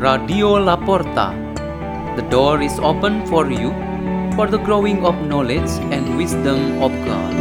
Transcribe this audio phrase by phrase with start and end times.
[0.00, 1.36] Radio La Porta.
[2.16, 3.68] The door is open for you
[4.32, 7.32] for the growing of knowledge and wisdom of God.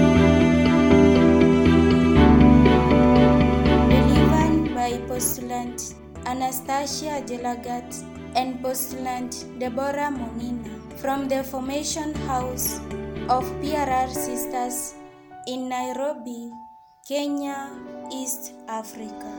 [3.87, 5.95] Delivered by postulant
[6.27, 7.95] Anastasia Jelagat
[8.35, 10.67] and postulant Deborah Mongina
[10.99, 12.83] from the Formation House
[13.31, 14.99] of PRR Sisters
[15.47, 16.51] in Nairobi,
[17.07, 17.71] Kenya,
[18.11, 19.38] East Africa.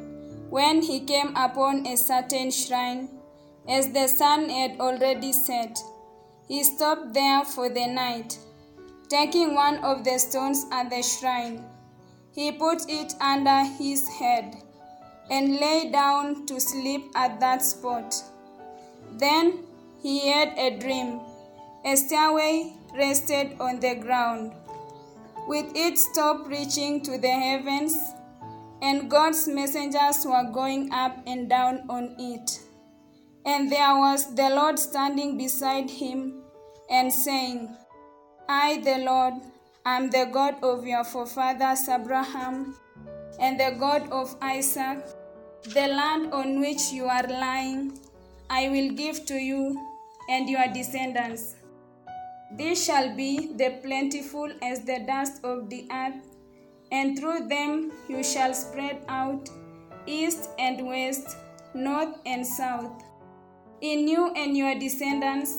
[0.51, 3.07] When he came upon a certain shrine,
[3.69, 5.79] as the sun had already set,
[6.45, 8.37] he stopped there for the night.
[9.07, 11.63] Taking one of the stones at the shrine,
[12.35, 14.57] he put it under his head
[15.29, 18.13] and lay down to sleep at that spot.
[19.13, 19.59] Then
[20.03, 21.21] he had a dream.
[21.85, 24.51] A stairway rested on the ground,
[25.47, 27.97] with its top reaching to the heavens,
[28.81, 32.59] and God's messengers were going up and down on it.
[33.45, 36.41] And there was the Lord standing beside him
[36.89, 37.75] and saying,
[38.49, 39.35] I, the Lord,
[39.85, 42.75] am the God of your forefathers Abraham
[43.39, 45.05] and the God of Isaac.
[45.63, 47.99] The land on which you are lying,
[48.49, 49.79] I will give to you
[50.27, 51.55] and your descendants.
[52.57, 56.30] This shall be the plentiful as the dust of the earth,
[56.91, 59.49] and through them you shall spread out
[60.05, 61.37] east and west,
[61.73, 63.03] north and south.
[63.81, 65.57] In you and your descendants,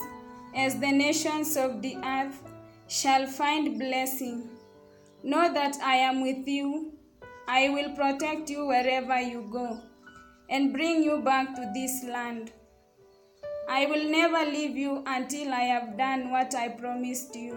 [0.55, 2.41] as the nations of the earth
[2.87, 4.49] shall find blessing.
[5.23, 6.93] Know that I am with you.
[7.47, 9.81] I will protect you wherever you go
[10.49, 12.51] and bring you back to this land.
[13.69, 17.55] I will never leave you until I have done what I promised you.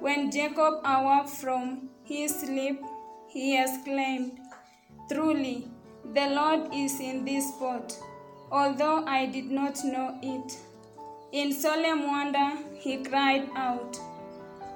[0.00, 2.80] When Jacob awoke from his sleep,
[3.26, 4.38] he exclaimed,
[5.10, 5.68] Truly,
[6.14, 7.96] the Lord is in this spot,
[8.50, 10.58] although I did not know it.
[11.32, 13.98] In solemn wonder, he cried out,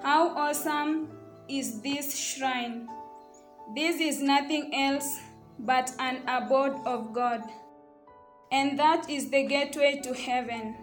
[0.03, 1.09] How awesome
[1.49, 2.89] is this shrine!
[3.75, 5.19] This is nothing else
[5.59, 7.43] but an abode of God,
[8.51, 10.77] and that is the gateway to heaven.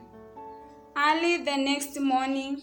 [0.95, 2.61] Early the next morning,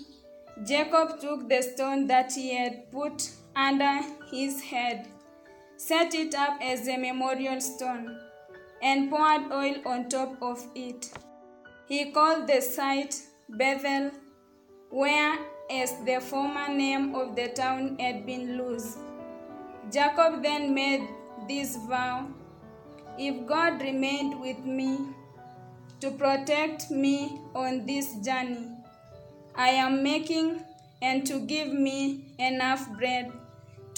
[0.65, 3.31] Jacob took the stone that he had put
[3.67, 3.95] under
[4.31, 5.07] his head,
[5.77, 8.07] set it up as a memorial stone,
[8.83, 11.11] and poured oil on top of it.
[11.87, 13.17] He called the site
[13.49, 14.11] Bethel,
[14.89, 15.39] where
[15.71, 18.97] as the former name of the town had been Luz.
[19.93, 21.07] Jacob then made
[21.49, 22.27] this vow
[23.19, 24.91] If God remained with me
[26.01, 27.17] to protect me
[27.55, 28.69] on this journey
[29.55, 30.65] I am making,
[31.03, 33.33] and to give me enough bread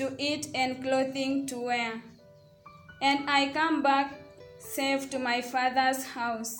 [0.02, 2.02] to eat and clothing to wear,
[3.00, 4.14] and I come back
[4.58, 6.56] safe to my father's house,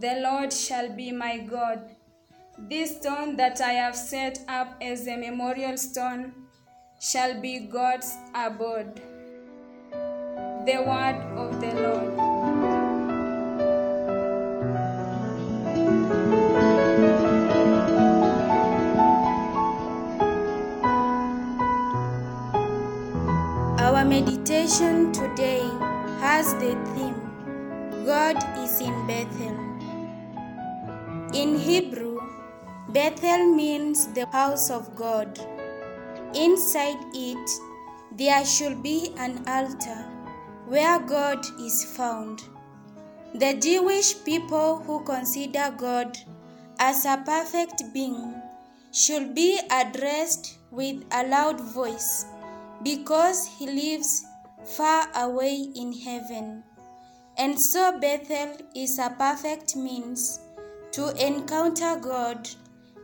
[0.00, 1.80] the Lord shall be my God.
[2.58, 6.32] This stone that I have set up as a memorial stone
[7.00, 9.00] shall be God's abode.
[10.70, 12.35] The word of the Lord.
[24.16, 25.62] Meditation today
[26.20, 27.16] has the theme
[28.06, 29.56] God is in Bethel.
[31.40, 32.20] In Hebrew,
[32.94, 35.38] Bethel means the house of God.
[36.34, 37.50] Inside it,
[38.12, 39.98] there should be an altar
[40.66, 42.42] where God is found.
[43.34, 46.16] The Jewish people who consider God
[46.78, 48.32] as a perfect being
[48.92, 52.24] should be addressed with a loud voice
[52.82, 54.24] because he lives
[54.64, 56.62] far away in heaven.
[57.38, 60.40] And so Bethel is a perfect means
[60.92, 62.48] to encounter God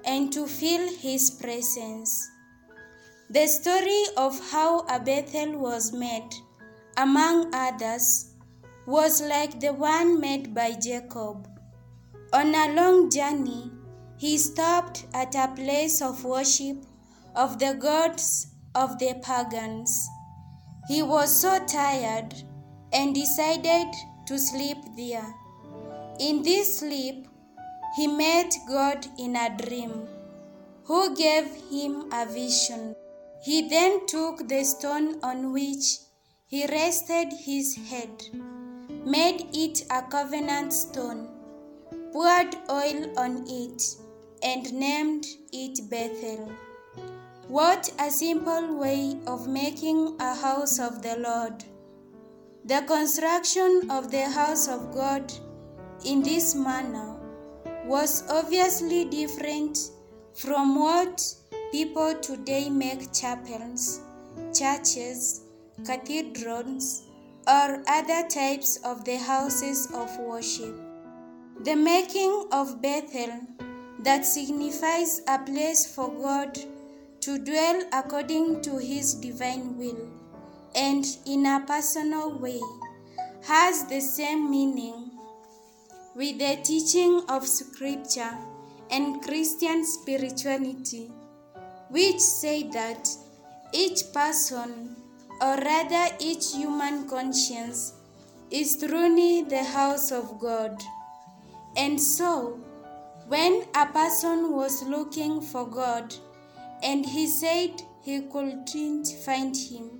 [0.05, 2.31] and to feel his presence.
[3.31, 6.31] The story of how a Bethel was made,
[6.97, 8.35] among others,
[8.87, 11.49] was like the one made by Jacob.
[12.33, 13.71] On a long journey,
[14.17, 16.77] he stopped at a place of worship
[17.35, 20.09] of the gods of the pagans.
[20.89, 22.35] He was so tired
[22.93, 23.89] and decided
[24.27, 25.35] to sleep there.
[26.21, 27.29] In this sleep,
[27.97, 30.07] he met God in a dream,
[30.85, 32.95] who gave him a vision.
[33.45, 35.99] He then took the stone on which
[36.47, 38.23] he rested his head,
[39.05, 41.29] made it a covenant stone,
[42.13, 43.83] poured oil on it,
[44.43, 46.51] and named it Bethel.
[47.53, 51.63] What a simple way of making a house of the Lord.
[52.65, 55.31] The construction of the house of God
[56.03, 57.15] in this manner
[57.85, 59.79] was obviously different
[60.33, 61.23] from what
[61.71, 64.01] people today make chapels,
[64.59, 65.43] churches,
[65.85, 67.03] cathedrals,
[67.47, 70.75] or other types of the houses of worship.
[71.65, 73.41] The making of Bethel,
[74.05, 76.59] that signifies a place for God
[77.23, 80.09] to dwell according to his divine will
[80.75, 82.61] and in a personal way,
[83.45, 85.11] has the same meaning
[86.17, 88.37] with the teaching of Scripture
[88.91, 91.13] and Christian spirituality,
[91.91, 93.09] which say that
[93.73, 94.97] each person,
[95.41, 97.95] or rather each human conscience,
[98.51, 100.83] is truly the house of God.
[101.77, 102.59] And so,
[103.29, 106.13] when a person was looking for God
[106.83, 109.91] and he said he couldn't find him,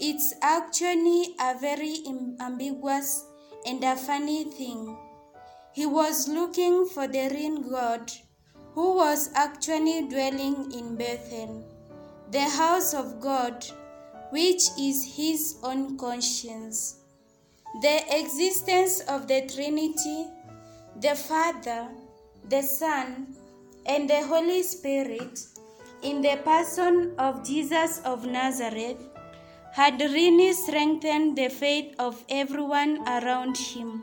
[0.00, 2.04] it's actually a very
[2.40, 3.24] ambiguous
[3.66, 4.96] and a funny thing.
[5.72, 8.10] He was looking for the real God
[8.74, 11.64] who was actually dwelling in Bethel,
[12.30, 13.66] the house of God,
[14.30, 17.00] which is his own conscience.
[17.82, 20.28] The existence of the Trinity,
[21.00, 21.88] the Father,
[22.48, 23.36] the Son,
[23.84, 25.40] and the Holy Spirit,
[26.02, 29.02] in the person of Jesus of Nazareth,
[29.72, 34.02] had really strengthened the faith of everyone around him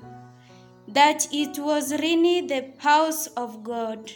[0.87, 4.11] that it was really the house of God,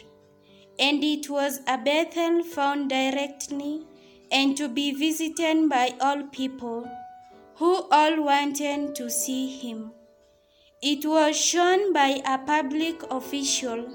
[0.78, 3.86] and it was a Bethel found directly
[4.30, 6.88] and to be visited by all people
[7.56, 9.92] who all wanted to see him.
[10.80, 13.88] It was shown by a public official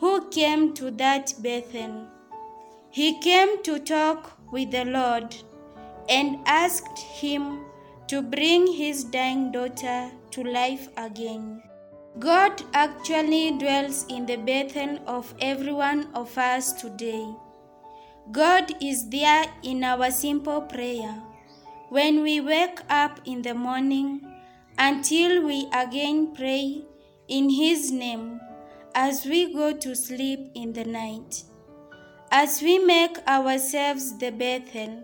[0.00, 2.06] who came to that Bethel.
[2.90, 5.36] He came to talk with the Lord
[6.08, 7.64] and asked him
[8.08, 11.62] to bring his dying daughter to life again.
[12.18, 17.26] God actually dwells in the Bethel of every one of us today.
[18.32, 21.22] God is there in our simple prayer
[21.90, 24.20] when we wake up in the morning
[24.78, 26.82] until we again pray
[27.28, 28.40] in His name
[28.94, 31.44] as we go to sleep in the night.
[32.30, 35.02] As we make ourselves the Bethel,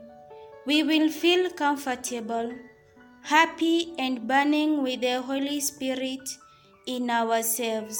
[0.66, 2.52] we will feel comfortable,
[3.22, 6.20] happy, and burning with the Holy Spirit
[6.86, 7.98] in ourselves.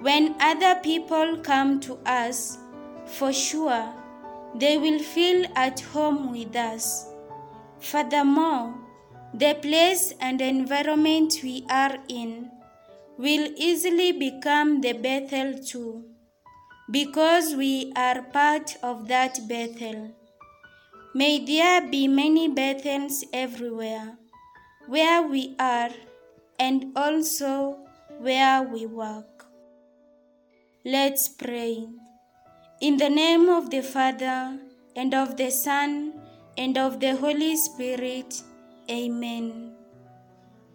[0.00, 2.58] When other people come to us,
[3.06, 3.94] for sure,
[4.56, 7.06] they will feel at home with us.
[7.78, 8.74] Furthermore,
[9.32, 12.50] the place and environment we are in
[13.16, 16.04] will easily become the Bethel too,
[16.90, 20.14] because we are part of that Bethel.
[21.14, 24.18] May there be many Bethels everywhere,
[24.86, 25.90] where we are
[26.58, 27.78] and also
[28.18, 29.46] where we work.
[30.84, 31.88] Let's pray.
[32.80, 34.58] In the name of the Father,
[34.96, 36.12] and of the Son,
[36.58, 38.42] and of the Holy Spirit,
[38.90, 39.72] Amen.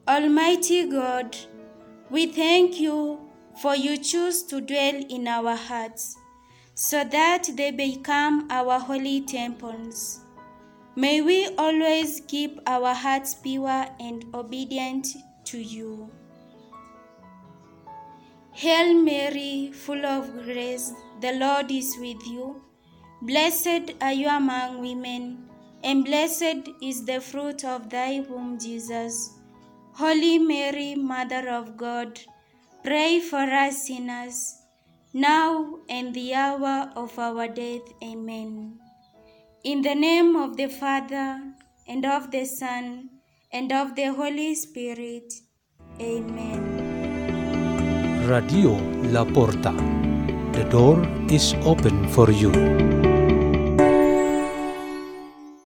[0.07, 1.37] Almighty God,
[2.09, 3.28] we thank you
[3.61, 6.15] for you choose to dwell in our hearts,
[6.75, 10.21] so that they become our holy temples.
[10.95, 15.07] May we always keep our hearts pure and obedient
[15.45, 16.09] to you.
[18.51, 22.61] Hail Mary, full of grace, the Lord is with you.
[23.21, 25.49] Blessed are you among women,
[25.83, 29.31] and blessed is the fruit of thy womb, Jesus.
[29.93, 32.19] Holy Mary, Mother of God,
[32.83, 34.55] pray for us sinners,
[35.13, 37.87] now and the hour of our death.
[38.03, 38.79] Amen.
[39.63, 41.41] In the name of the Father,
[41.87, 43.09] and of the Son,
[43.51, 45.33] and of the Holy Spirit.
[45.99, 46.63] Amen.
[48.27, 48.77] Radio
[49.11, 49.73] La Porta.
[50.53, 52.98] The door is open for you.